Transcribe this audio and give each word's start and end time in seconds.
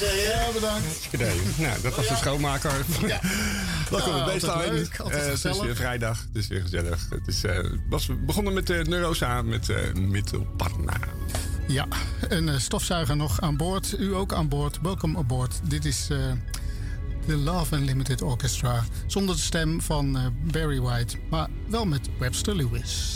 Ja, 0.00 0.52
bedankt. 0.52 1.58
Nou, 1.58 1.80
dat 1.80 1.96
was 1.96 2.08
de 2.08 2.16
schoonmaker. 2.16 2.84
Ja. 3.06 3.20
Welkom 3.90 4.12
bij 4.12 4.40
leuk, 4.68 5.00
altijd 5.00 5.22
Eh, 5.22 5.28
het 5.28 5.44
is 5.44 5.60
weer 5.60 5.76
vrijdag, 5.76 6.18
het 6.18 6.36
is 6.36 6.46
weer 6.46 6.60
gezellig. 6.60 7.06
Het 7.10 7.26
is, 7.26 7.44
eh, 7.44 7.58
was 7.88 8.08
begonnen 8.26 8.52
met 8.52 8.66
de 8.66 8.84
Neurosa 8.88 9.42
met 9.42 9.68
uh, 9.68 9.76
Mittelparna. 9.94 10.96
Ja, 11.68 11.86
een 12.28 12.60
stofzuiger 12.60 13.16
nog 13.16 13.40
aan 13.40 13.56
boord. 13.56 13.96
U 13.98 14.14
ook 14.14 14.32
aan 14.32 14.48
boord. 14.48 14.78
Welkom 14.82 15.16
aboard. 15.16 15.60
Dit 15.62 15.84
is 15.84 16.06
de 17.26 17.36
Love 17.36 17.76
Unlimited 17.76 18.22
Orchestra. 18.22 18.84
Zonder 19.06 19.34
de 19.34 19.40
stem 19.40 19.80
van 19.80 20.32
Barry 20.52 20.80
White, 20.80 21.16
maar 21.30 21.48
wel 21.68 21.86
met 21.86 22.08
Webster 22.18 22.56
Lewis. 22.56 23.15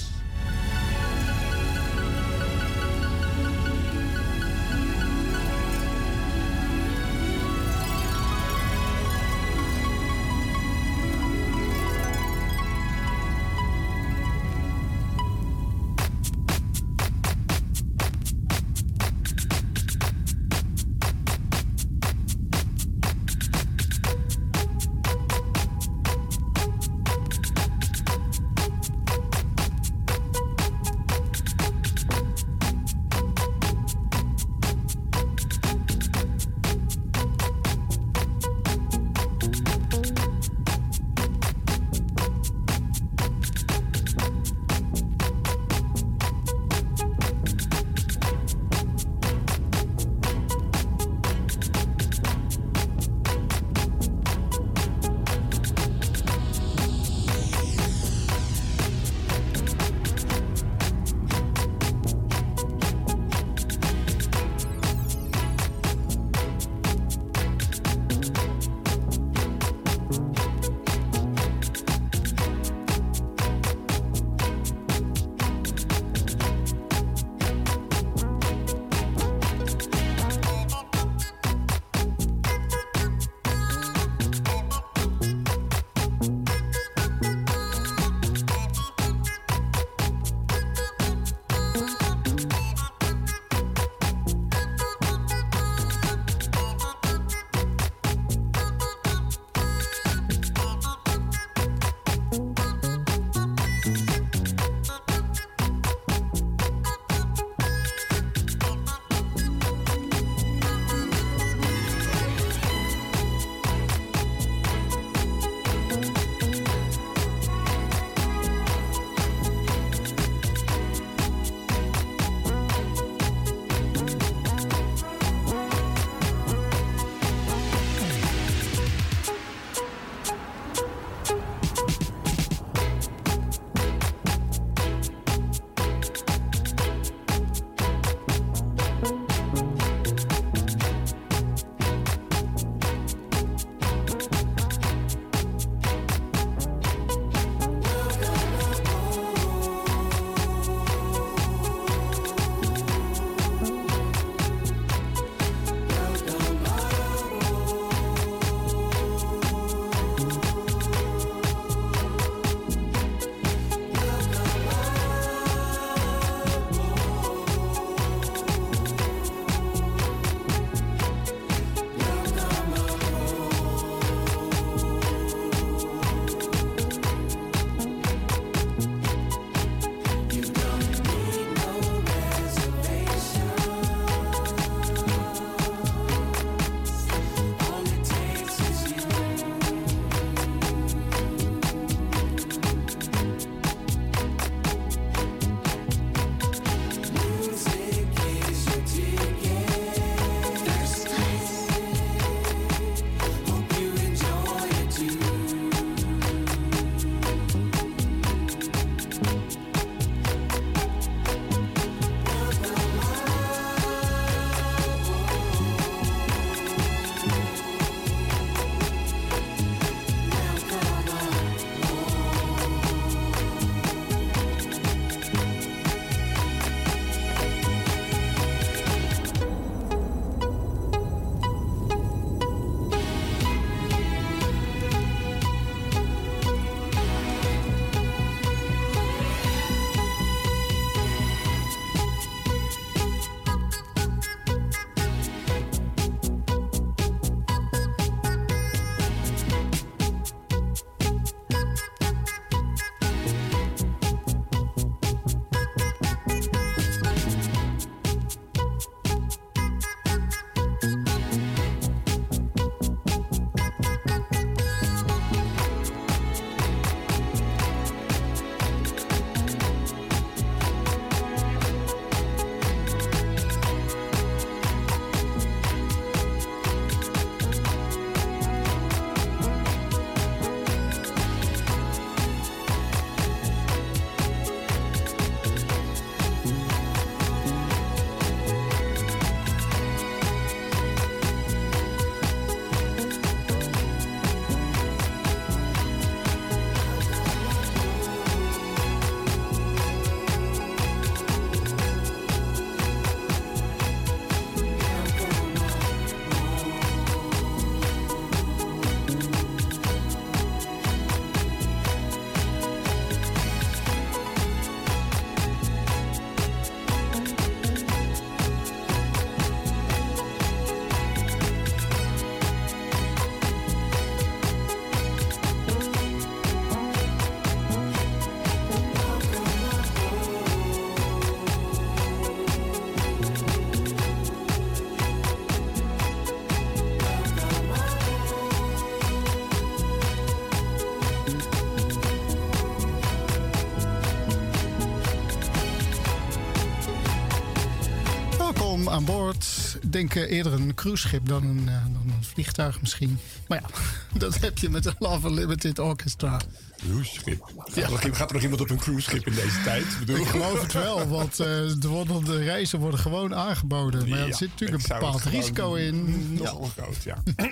Denk 349.90 350.14
eerder 350.14 350.52
een 350.52 350.74
cruiseschip 350.74 351.28
dan 351.28 351.44
een, 351.44 351.68
eh, 351.68 351.84
dan 351.84 352.12
een 352.16 352.24
vliegtuig 352.24 352.80
misschien. 352.80 353.18
Maar 353.48 353.60
ja, 353.62 353.68
dat 354.18 354.40
heb 354.40 354.58
je 354.58 354.68
met 354.68 354.82
de 354.82 354.94
Love 354.98 355.28
Unlimited 355.28 355.78
Orchestra. 355.78 356.40
Cruiseschip. 356.76 357.52
Gaat, 357.56 357.76
er 357.76 357.90
nog, 357.90 358.16
gaat 358.16 358.28
er 358.28 358.34
nog 358.34 358.42
iemand 358.42 358.60
op 358.60 358.70
een 358.70 358.78
cruiseschip 358.78 359.26
in 359.26 359.34
deze 359.34 359.62
tijd? 359.64 359.82
Ik 359.82 359.98
bedoel? 359.98 360.16
Ik 360.16 360.26
geloof 360.26 360.62
het 360.62 360.72
wel, 360.72 361.08
want 361.08 361.40
eh, 361.40 361.72
worden, 361.80 362.24
de 362.24 362.42
reizen 362.42 362.78
worden 362.78 363.00
gewoon 363.00 363.34
aangeboden. 363.34 364.08
Maar 364.08 364.18
ja, 364.18 364.26
er 364.26 364.34
zit 364.34 364.50
natuurlijk 364.50 364.82
een 364.82 364.98
bepaald 364.98 365.22
risico 365.22 365.74
in. 365.74 366.28
Nogal 366.34 366.70
groot, 366.76 367.02
ja. 367.02 367.22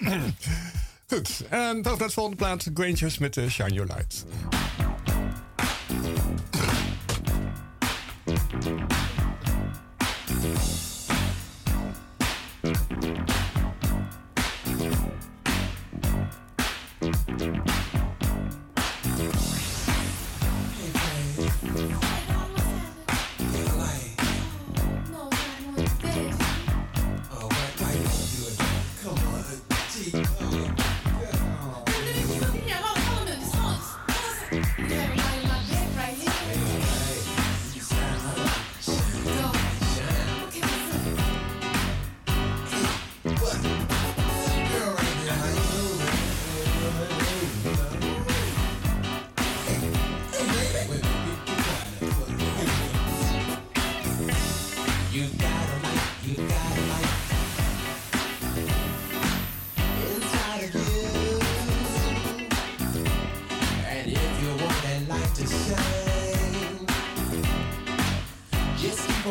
Goed, 1.08 1.44
en 1.48 1.82
dan 1.82 1.98
naar 1.98 2.06
de 2.06 2.12
volgende 2.12 2.36
plaats. 2.36 2.66
Grangers 2.74 3.18
met 3.18 3.36
eh, 3.36 3.48
Shine 3.48 3.72
Your 3.72 3.92
Light. 3.94 4.24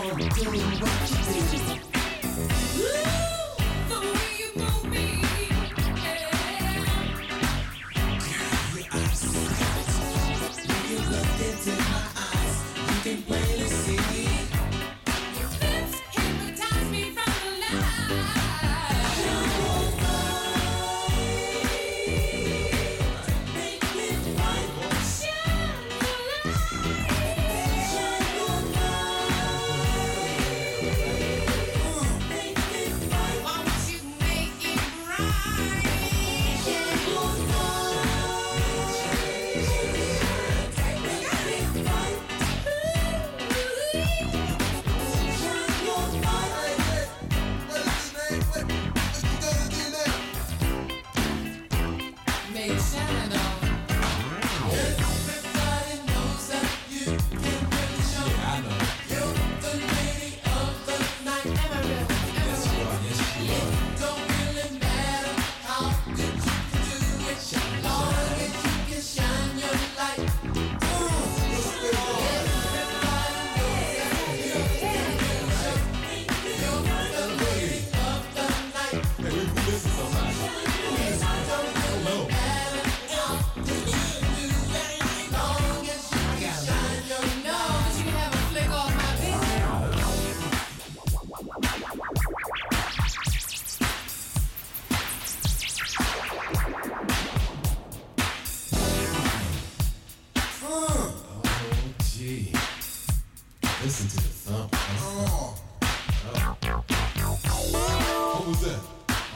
for 0.01 0.15
doing 0.15 0.61
what 0.61 1.09
you 1.09 1.57
do. 1.57 3.26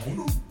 Oh, 0.04 0.14
no. 0.14 0.51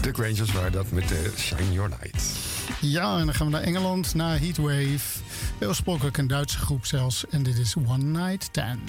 De 0.00 0.12
Grangers 0.12 0.52
waren 0.52 0.72
dat 0.72 0.90
met 0.90 1.08
de 1.08 1.32
Shine 1.36 1.72
Your 1.72 1.88
Light. 1.88 2.24
Ja, 2.80 3.18
en 3.18 3.24
dan 3.24 3.34
gaan 3.34 3.46
we 3.46 3.52
naar 3.52 3.62
Engeland, 3.62 4.14
naar 4.14 4.38
Heatwave. 4.38 5.20
Oorspronkelijk 5.60 6.16
een 6.16 6.26
Duitse 6.26 6.58
groep 6.58 6.86
zelfs. 6.86 7.26
En 7.30 7.42
dit 7.42 7.58
is 7.58 7.76
One 7.76 8.04
Night 8.04 8.52
Ten. 8.52 8.80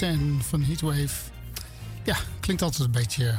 10 0.00 0.40
van 0.42 0.62
Heatwave. 0.62 1.30
Ja, 2.04 2.16
klinkt 2.40 2.62
altijd 2.62 2.82
een 2.82 2.90
beetje, 2.90 3.28
eh, 3.28 3.38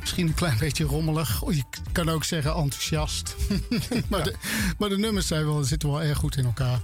misschien 0.00 0.26
een 0.26 0.34
klein 0.34 0.58
beetje 0.58 0.84
rommelig. 0.84 1.42
of 1.42 1.54
je 1.54 1.62
kan 1.92 2.08
ook 2.08 2.24
zeggen 2.24 2.54
enthousiast. 2.54 3.36
maar, 4.08 4.24
de, 4.24 4.34
maar, 4.78 4.88
de, 4.88 4.98
nummers 4.98 5.26
zijn 5.26 5.44
wel, 5.44 5.62
zitten 5.62 5.90
wel 5.90 6.02
erg 6.02 6.18
goed 6.18 6.36
in 6.36 6.44
elkaar. 6.44 6.80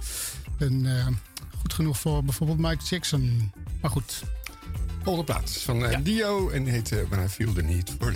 En 0.57 0.85
uh, 0.85 1.07
goed 1.59 1.73
genoeg 1.73 1.99
voor 1.99 2.23
bijvoorbeeld 2.23 2.59
Mike 2.59 2.83
Jackson. 2.89 3.51
Maar 3.81 3.91
goed. 3.91 4.23
Volgende 5.03 5.33
plaats 5.33 5.57
van. 5.57 5.85
Eh, 5.85 5.97
Dio 6.03 6.49
en 6.49 6.65
heet 6.65 6.91
uh, 6.91 6.99
When 7.09 7.23
I 7.23 7.27
Feel 7.27 7.53
the 7.53 7.61
Need 7.61 7.95
for 7.99 8.11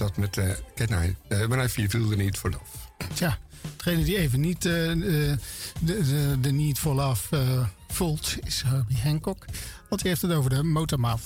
dat 0.00 0.16
met 0.16 0.36
eh, 0.36 0.44
de 0.44 0.56
kennis, 0.74 0.96
nou, 0.96 1.16
eh, 1.28 1.38
maar 1.38 1.40
Uh, 1.40 1.46
when 1.48 1.64
I 1.64 1.68
Feel 1.68 2.08
the 2.08 2.16
Need 2.16 2.38
for 2.38 2.50
Love. 2.50 2.64
Tja, 3.14 3.38
degene 3.76 4.04
die 4.04 4.18
even 4.18 4.40
niet 4.40 4.64
eh, 4.64 4.72
de, 4.72 5.38
de, 5.80 6.36
de, 6.40 6.52
Need 6.52 6.78
for 6.78 6.94
Love 6.94 7.66
voelt, 7.88 8.36
is 8.44 8.62
Herbie 8.66 8.98
Hancock. 9.02 9.44
Want 9.88 10.00
hij 10.00 10.10
heeft 10.10 10.22
het 10.22 10.32
over 10.32 10.50
de 10.50 10.62
Motormouth. 10.62 11.20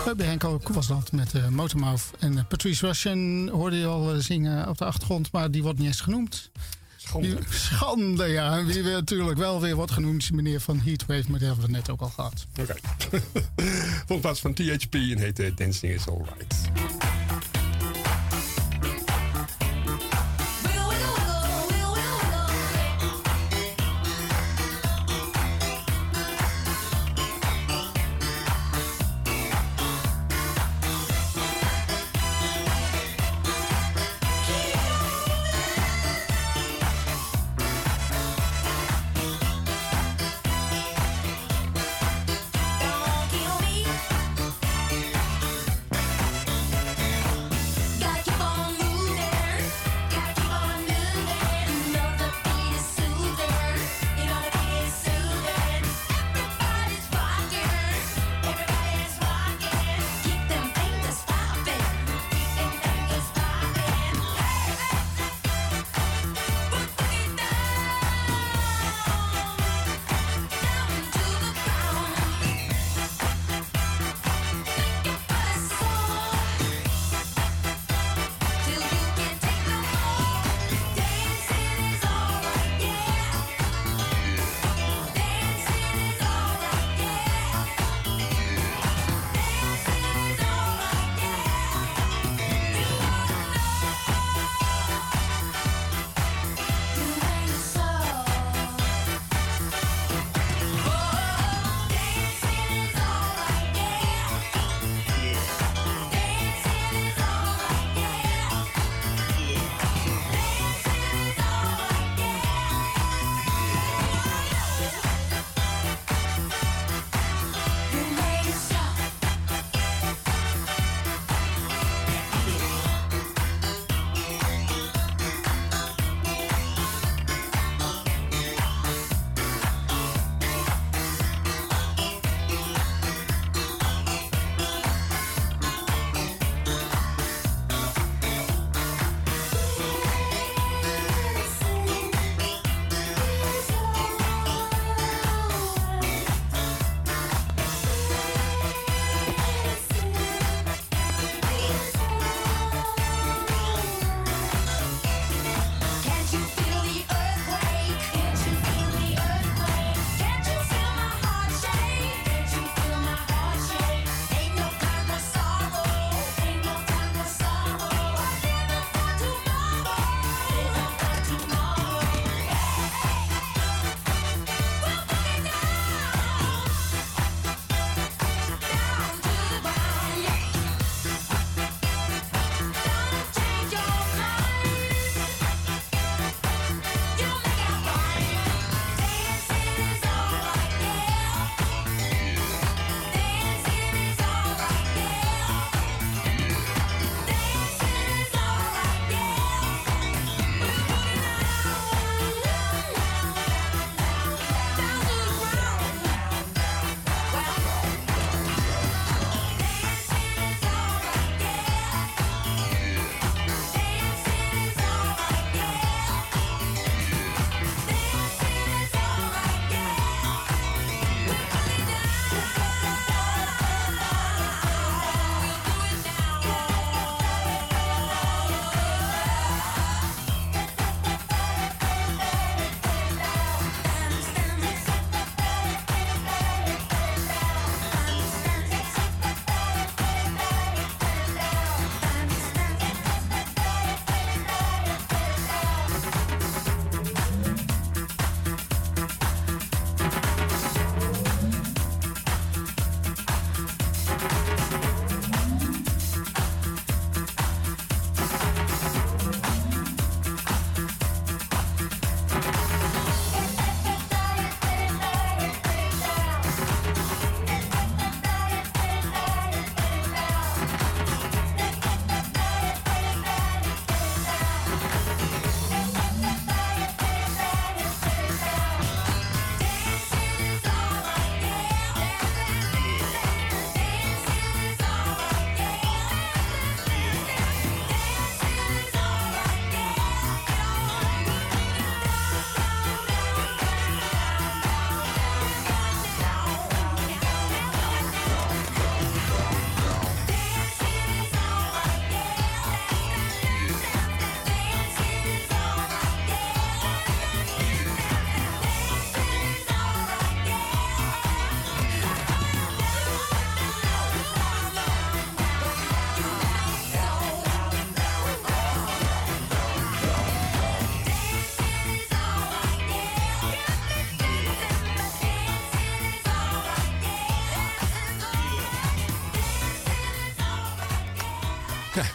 We 0.00 0.10
eh, 0.10 0.18
hebben 0.18 0.40
henk 0.40 0.68
was 0.68 0.86
dat 0.86 1.12
met 1.12 1.34
uh, 1.34 1.48
Motormouth. 1.48 2.02
En 2.18 2.38
eh, 2.38 2.44
Patrice 2.48 2.86
Russian 2.86 3.48
hoorde 3.48 3.76
je 3.76 3.86
al 3.86 4.20
zingen 4.20 4.68
op 4.68 4.78
de 4.78 4.84
achtergrond, 4.84 5.32
maar 5.32 5.50
die 5.50 5.62
wordt 5.62 5.78
niet 5.78 5.86
eens 5.86 6.00
genoemd. 6.00 6.50
Schande. 6.96 7.38
Schande, 7.48 8.26
ja. 8.26 8.58
En 8.58 8.66
wie 8.66 8.82
natuurlijk 8.82 9.38
wel 9.38 9.60
weer 9.60 9.74
wordt 9.74 9.92
genoemd 9.92 10.32
meneer 10.32 10.60
van 10.60 10.80
Heatwave, 10.80 11.30
maar 11.30 11.38
die 11.38 11.48
hebben 11.48 11.66
we 11.66 11.72
net 11.72 11.90
ook 11.90 12.00
al 12.00 12.08
gehad. 12.08 12.46
Oké. 12.60 12.74
Okay. 13.06 13.22
Volgens 14.06 14.40
van 14.40 14.54
THP 14.54 14.94
en 14.94 15.18
heet 15.18 15.56
Dancing 15.56 15.92
is 15.92 16.08
Alright. 16.08 17.09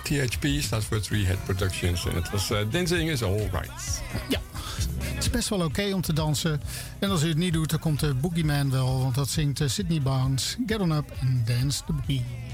THP 0.05 0.47
staat 0.59 0.83
voor 0.83 0.99
Three 0.99 1.25
Head 1.25 1.43
Productions. 1.43 2.05
En 2.05 2.15
het 2.15 2.29
was 2.29 2.51
eh, 2.51 2.59
Dancing 2.71 3.09
is 3.09 3.23
Alright. 3.23 4.01
Ja, 4.29 4.39
het 4.99 5.23
is 5.23 5.29
best 5.29 5.49
wel 5.49 5.61
oké 5.61 5.93
om 5.93 6.01
te 6.01 6.13
dansen. 6.13 6.61
En 6.99 7.09
als 7.09 7.23
u 7.23 7.27
het 7.27 7.37
niet 7.37 7.53
doet, 7.53 7.69
dan 7.69 7.79
komt 7.79 7.99
de 7.99 8.13
Boogeyman 8.13 8.71
wel. 8.71 8.99
Want 8.99 9.15
dat 9.15 9.29
zingt 9.29 9.61
eh, 9.61 9.67
Sydney 9.67 10.01
Bounce. 10.01 10.57
Get 10.65 10.79
on 10.79 10.91
up 10.91 11.11
and 11.21 11.47
dance 11.47 11.83
the 11.85 11.93
boogie. 11.93 12.44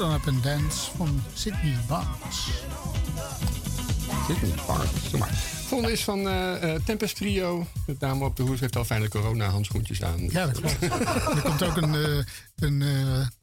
On 0.00 0.12
Up 0.14 0.26
and 0.26 0.42
Dance 0.42 0.90
van 0.96 1.22
Sydney 1.34 1.76
Barnes. 1.88 2.48
Bart. 4.66 5.10
Doe 5.10 5.18
maar. 5.18 5.34
Volgende 5.66 5.92
is 5.92 6.04
van 6.04 6.28
eh, 6.28 6.74
Tempest 6.74 7.16
Trio. 7.16 7.66
De 7.86 7.96
dame 7.98 8.24
op 8.24 8.36
de 8.36 8.42
hoes 8.42 8.60
heeft 8.60 8.76
al 8.76 8.84
fijne 8.84 9.08
corona-handschoentjes 9.08 10.02
aan. 10.02 10.28
Ja, 10.28 10.46
dat 10.46 10.60
klopt. 10.60 10.82
er 10.82 11.42
komt 11.42 11.62
ook 11.62 11.76
een, 11.76 11.94
eh, 11.94 12.24
een 12.56 12.84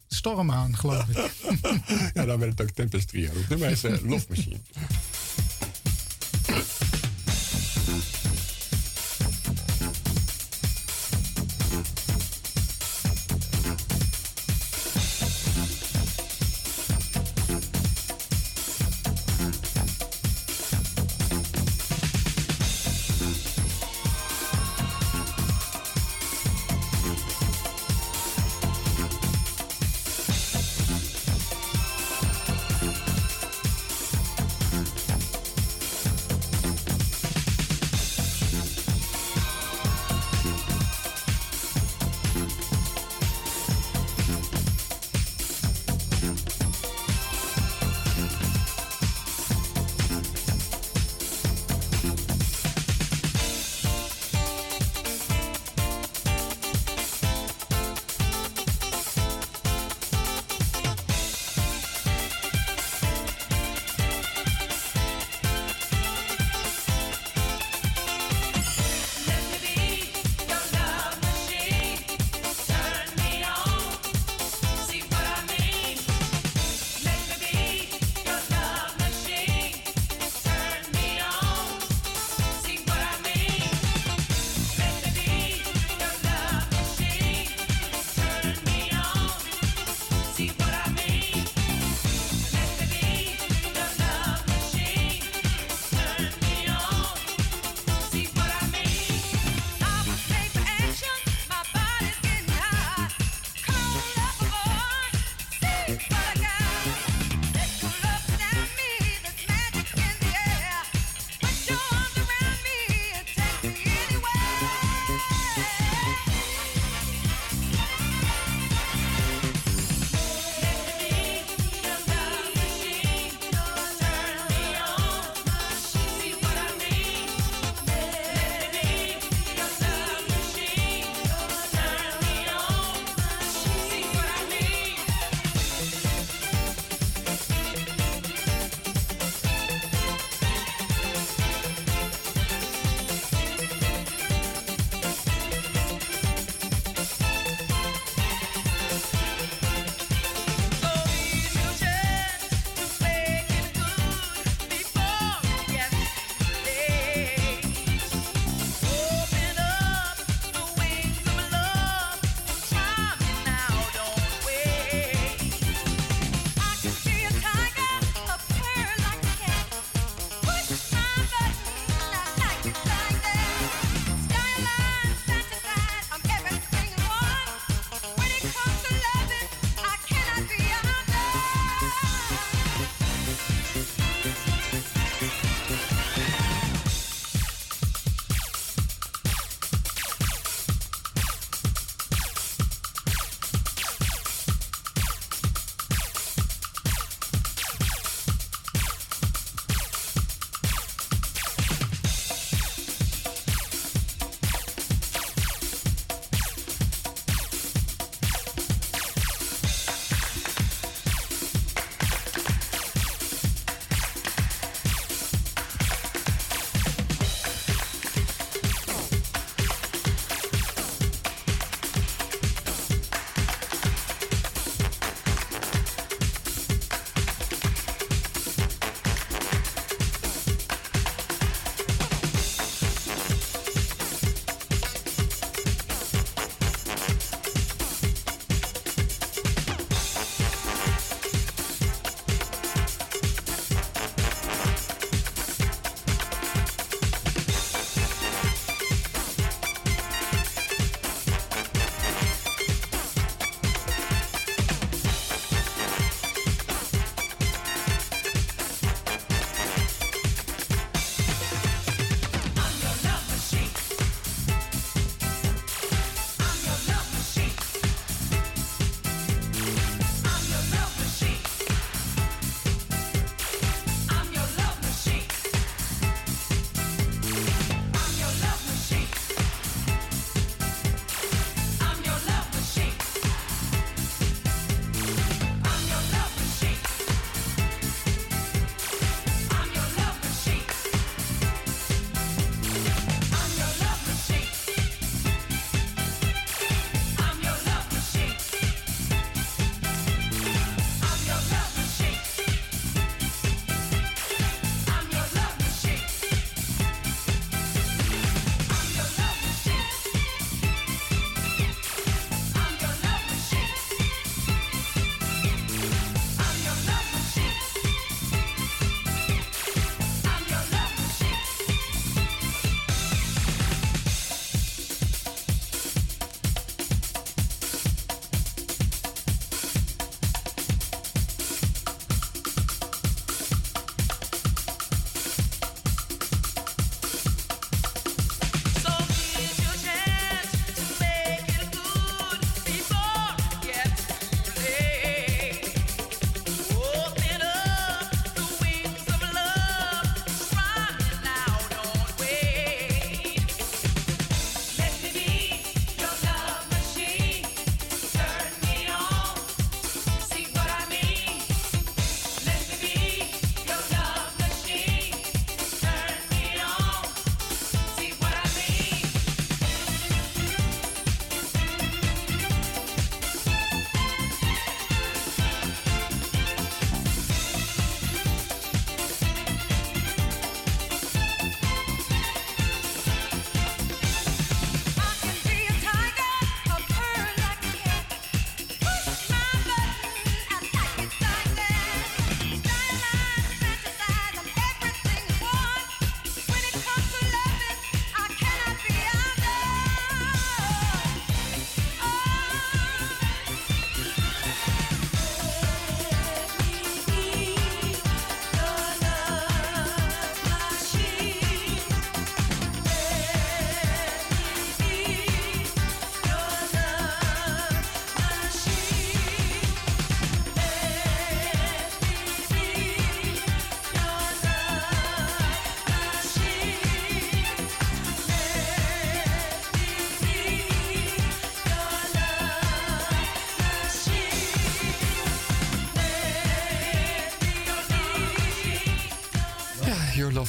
storm 0.07 0.51
aan, 0.51 0.77
geloof 0.77 1.07
ik. 1.07 1.31
ja, 2.13 2.25
dan 2.25 2.39
werd 2.39 2.51
het 2.51 2.61
ook 2.61 2.69
Tempest 2.69 3.07
Trio. 3.07 3.31
Is 3.49 3.83
eh, 3.83 3.91
Love 4.03 4.25
Machine. 4.29 4.59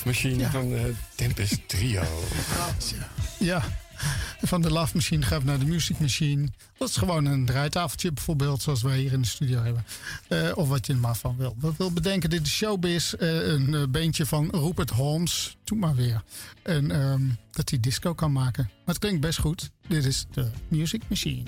Machine 0.09 0.39
Ja. 0.39 0.51
van 0.51 0.75
eh 0.75 0.85
Tempest 1.15 1.69
Trio. 1.69 2.03
Ja, 3.39 3.63
van 4.43 4.63
de 4.63 4.71
Love 4.71 4.95
Machine 4.97 5.23
gaan 5.23 5.39
we 5.41 5.45
naar 5.45 5.59
de 5.59 5.65
Music 5.65 5.99
Machine. 6.01 6.49
Dat 6.79 6.89
is 6.89 6.97
gewoon 6.97 7.25
een 7.25 7.47
draaitafeltje 7.47 8.13
bijvoorbeeld, 8.13 8.63
zoals 8.63 8.83
wij 8.83 8.99
hier 8.99 9.13
in 9.13 9.21
de 9.23 9.27
studio 9.29 9.63
hebben. 9.63 9.85
Eh, 10.29 10.51
of 10.55 10.69
wat 10.69 10.87
je 10.87 10.93
er 10.93 10.99
maar 10.99 11.17
van 11.17 11.37
wil. 11.37 11.55
Wat 11.59 11.77
wil 11.77 11.93
bedenken, 11.93 12.31
dit 12.31 12.47
is 12.47 12.53
Showbiz. 12.57 13.13
eh, 13.13 13.47
een 13.49 13.91
beentje 13.91 14.27
van 14.27 14.49
Rupert 14.51 14.91
Holmes. 14.91 15.57
Doe 15.65 15.79
maar 15.79 15.95
weer. 15.95 16.23
En 16.63 16.91
ehm, 16.91 17.23
dat 17.51 17.71
hij 17.71 17.81
disco 17.81 18.15
kan 18.15 18.33
maken. 18.33 18.65
Maar 18.65 18.95
het 18.95 18.99
klinkt 18.99 19.21
best 19.21 19.39
goed. 19.39 19.71
Dit 19.89 20.05
is 20.05 20.27
de 20.31 20.51
Music 20.69 21.03
Machine. 21.09 21.43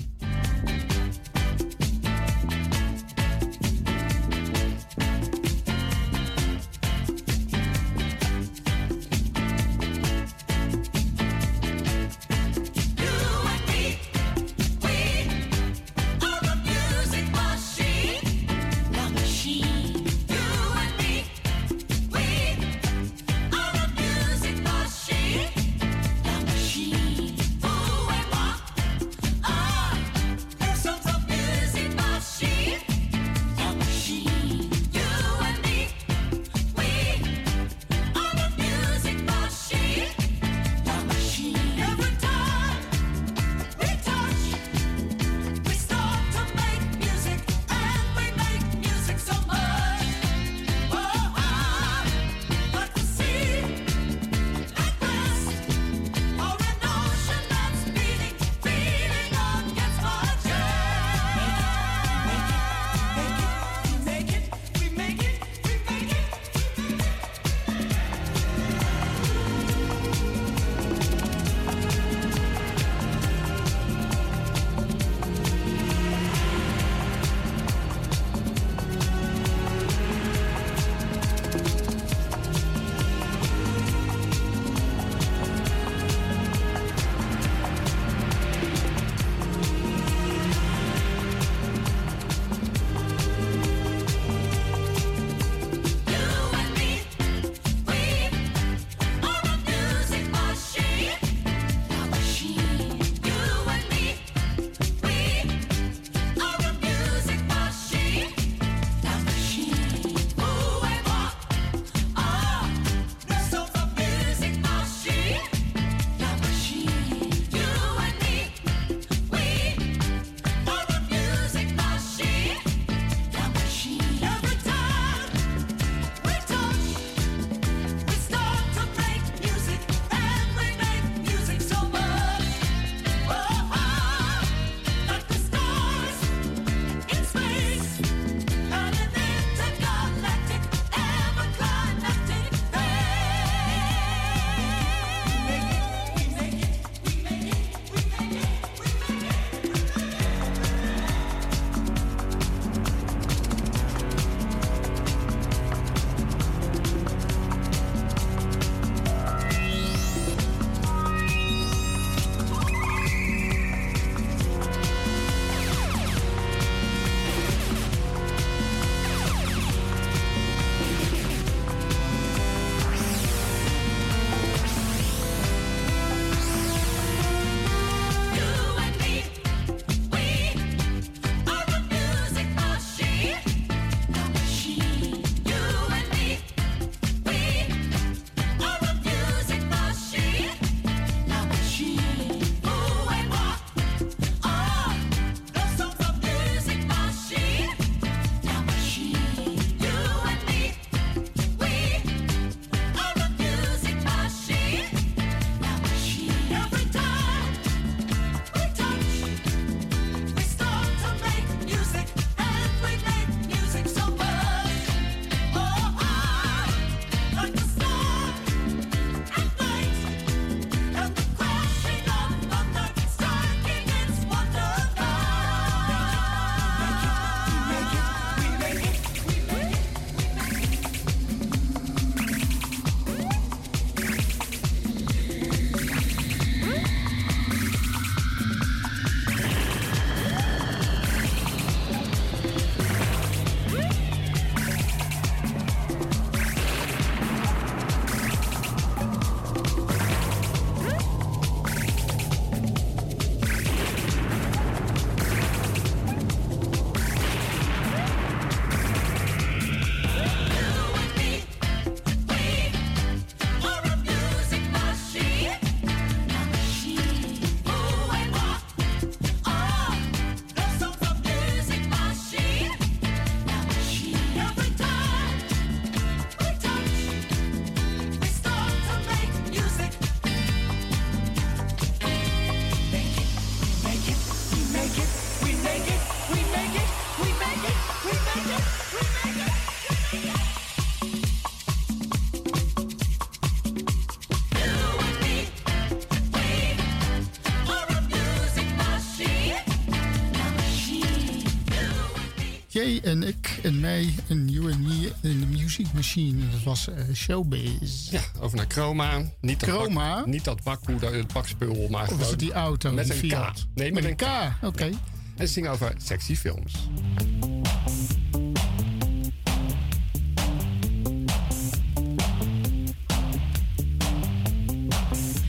en 303.11 303.23
ik 303.23 303.59
en 303.63 303.81
mij 303.81 304.15
en 304.29 304.49
you 304.49 304.73
and 304.73 304.81
me 304.81 305.13
in 305.21 305.41
the 305.41 305.47
Music 305.47 305.87
Machine. 305.93 306.51
Dat 306.51 306.63
was 306.63 306.89
uh, 306.89 307.15
Showbiz. 307.15 308.11
Ja, 308.11 308.21
over 308.41 308.57
naar 308.57 308.67
Chroma. 308.69 309.23
Niet 309.41 309.61
dat 309.61 309.69
Chroma? 309.69 310.17
Bak, 310.17 310.27
niet 310.27 310.45
dat 310.45 310.63
bakkoe, 310.63 310.99
dat 310.99 311.33
bakspul, 311.33 311.89
maar 311.89 312.03
of 312.03 312.09
gewoon... 312.09 312.37
die 312.37 312.53
auto, 312.53 312.93
Met 312.93 313.11
een 313.11 313.17
Fiat. 313.17 313.67
K. 313.75 313.79
Nee, 313.79 313.93
met, 313.93 314.03
met 314.03 314.11
een 314.11 314.17
K. 314.17 314.21
K. 314.21 314.55
Oké. 314.57 314.67
Okay. 314.67 314.91
Ja. 314.91 314.97
En 315.37 315.47
ze 315.47 315.53
zingen 315.53 315.71
over 315.71 315.95
sexy 316.05 316.37
films. 316.37 316.73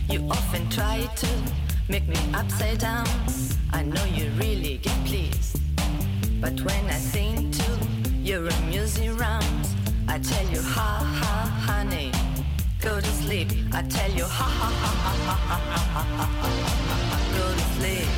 You 0.08 0.24
often 0.28 0.68
try 0.68 1.08
to 1.16 1.28
make 1.88 2.06
me 2.08 2.18
upside 2.44 2.78
down. 2.78 3.08
I 3.74 3.84
know 3.84 4.06
you 4.16 4.30
really 4.38 4.80
get 4.82 5.04
pleased. 5.04 5.61
But 6.42 6.60
when 6.62 6.86
I 6.90 6.98
sing 6.98 7.52
to 7.52 7.72
your 8.20 8.48
amusing 8.48 9.16
rhymes, 9.16 9.76
I 10.08 10.18
tell 10.18 10.44
you 10.48 10.60
ha 10.60 11.06
ha 11.20 11.34
honey, 11.68 12.12
go 12.82 13.00
to 13.00 13.08
sleep. 13.08 13.50
I 13.72 13.84
tell 13.84 14.10
you 14.10 14.26
ha 14.26 14.48
ha 14.60 14.70
ha 14.82 14.92
ha 15.04 15.14
ha 15.28 15.38
ha 15.50 15.58
ha 15.68 16.04
ha 16.18 16.26
ha 16.26 17.18
go 17.38 17.46
to 17.58 17.66
sleep. 17.78 18.10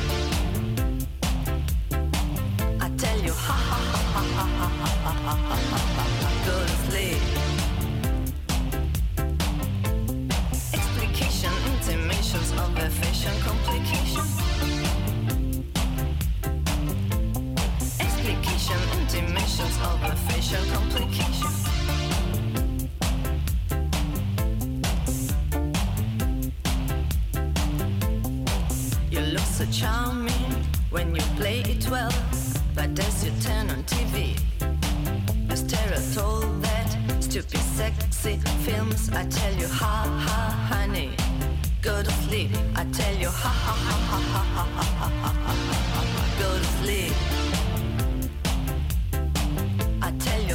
I 2.80 2.88
tell 2.96 3.20
you 3.20 3.32
ha 3.32 3.56
ha 3.68 3.78
ha 3.92 4.02
ha 4.14 4.22
ha 4.34 4.46
ha 4.64 5.12
ha 5.12 5.34
ha 5.34 5.56
ha 5.56 6.30
go 6.46 6.56
to 6.64 6.76
sleep. 6.90 7.33
I 42.76 42.84
tell 42.92 43.14
you, 43.16 43.28
ha 43.28 43.48
ha 43.48 43.72
ha 43.72 43.96
ha 44.10 44.18
ha 44.18 44.42
ha 44.54 44.64
ha 44.64 45.08
ha 45.08 45.28
ha 45.28 45.52
ha. 45.52 45.83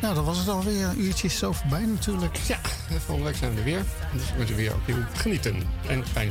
Nou, 0.00 0.14
dan 0.14 0.24
was 0.24 0.38
het 0.38 0.48
alweer. 0.48 0.82
Eh, 0.82 0.88
Een 0.90 1.00
uurtje 1.02 1.28
zo 1.28 1.52
voorbij 1.52 1.84
natuurlijk. 1.84 2.36
Ja, 2.36 2.58
volgende 2.88 3.22
week 3.30 3.36
zijn 3.36 3.52
we 3.52 3.58
er 3.58 3.64
weer. 3.64 3.82
Dus 4.12 4.30
we 4.30 4.36
moeten 4.36 4.56
weer 4.56 4.74
opnieuw 4.74 5.02
genieten. 5.14 5.62
En 5.86 6.06
fijn 6.06 6.30